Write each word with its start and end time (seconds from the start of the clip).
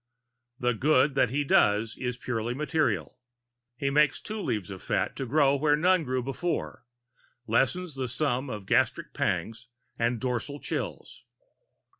The 0.59 0.73
good 0.73 1.13
that 1.13 1.29
he 1.29 1.43
does 1.43 1.95
is 1.95 2.17
purely 2.17 2.55
material. 2.55 3.19
He 3.77 3.91
makes 3.91 4.19
two 4.19 4.41
leaves 4.41 4.71
of 4.71 4.81
fat 4.81 5.15
to 5.17 5.27
grow 5.27 5.55
where 5.55 5.75
but 5.77 5.87
one 5.87 6.03
grew 6.05 6.23
before, 6.23 6.87
lessens 7.47 7.93
the 7.93 8.07
sum 8.07 8.49
of 8.49 8.65
gastric 8.65 9.13
pangs 9.13 9.67
and 9.99 10.19
dorsal 10.19 10.59
chills. 10.59 11.21